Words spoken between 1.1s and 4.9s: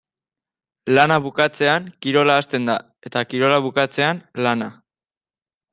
bukatzean kirola hasten da eta kirola bukatzean lana.